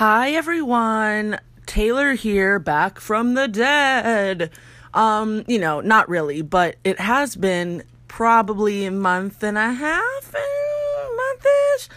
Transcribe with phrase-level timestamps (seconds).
[0.00, 4.50] Hi everyone, Taylor here, back from the dead.
[4.94, 10.34] Um, you know, not really, but it has been probably a month and a half,
[11.18, 11.90] monthish,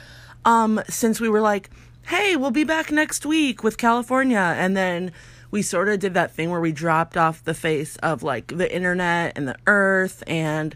[0.43, 1.69] um, since we were like,
[2.07, 5.13] hey, we'll be back next week with California, and then
[5.49, 8.69] we sort of did that thing where we dropped off the face of like the
[8.75, 10.75] internet and the earth, and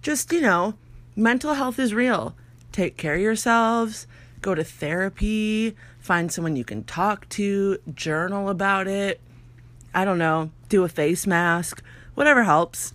[0.00, 0.72] just you know,
[1.14, 2.34] mental health is real.
[2.72, 4.06] Take care of yourselves
[4.46, 9.20] go to therapy, find someone you can talk to, journal about it.
[9.92, 11.82] I don't know, do a face mask,
[12.14, 12.94] whatever helps.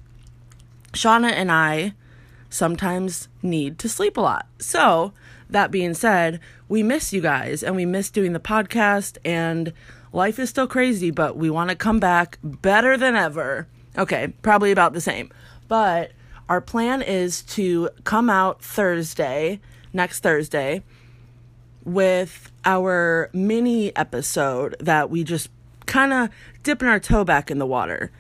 [0.94, 1.94] Shauna and I
[2.50, 4.48] sometimes need to sleep a lot.
[4.60, 5.12] So,
[5.50, 9.74] that being said, we miss you guys and we miss doing the podcast, and
[10.14, 13.68] life is still crazy, but we want to come back better than ever.
[13.98, 15.30] Okay, probably about the same.
[15.68, 16.12] But
[16.48, 19.60] our plan is to come out Thursday,
[19.92, 20.84] next Thursday
[21.84, 25.50] with our mini episode that we just
[25.86, 26.30] kind of
[26.64, 28.12] dipping our toe back in the water.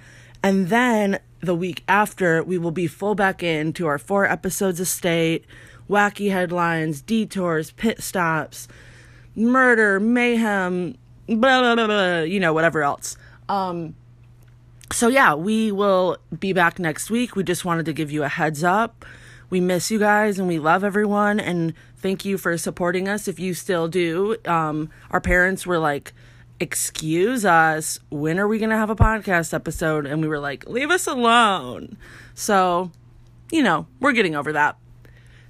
[0.43, 4.87] And then the week after, we will be full back into our four episodes of
[4.87, 5.45] state,
[5.89, 8.67] wacky headlines, detours, pit stops,
[9.35, 13.17] murder, mayhem, blah, blah, blah, blah you know, whatever else.
[13.49, 13.95] Um,
[14.91, 17.35] so yeah, we will be back next week.
[17.35, 19.05] We just wanted to give you a heads up.
[19.51, 23.37] We miss you guys and we love everyone and thank you for supporting us if
[23.37, 24.37] you still do.
[24.45, 26.13] Um, our parents were like,
[26.61, 30.05] Excuse us, when are we going to have a podcast episode?
[30.05, 31.97] And we were like, Leave us alone.
[32.33, 32.91] So,
[33.51, 34.77] you know, we're getting over that.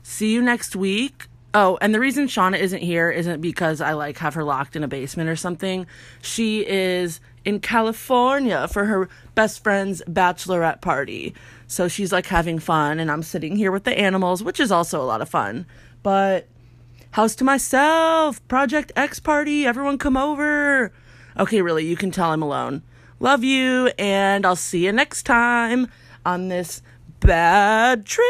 [0.02, 1.28] See you next week.
[1.54, 4.84] Oh, and the reason Shauna isn't here isn't because I like have her locked in
[4.84, 5.86] a basement or something.
[6.24, 11.34] She is in California for her best friend's bachelorette party.
[11.68, 15.02] So she's like having fun, and I'm sitting here with the animals, which is also
[15.02, 15.66] a lot of fun.
[16.04, 16.48] But
[17.12, 20.92] house to myself, Project X party, everyone come over.
[21.38, 22.84] Okay, really, you can tell I'm alone.
[23.20, 25.88] Love you, and I'll see you next time
[26.26, 26.82] on this
[27.20, 28.28] bad trip.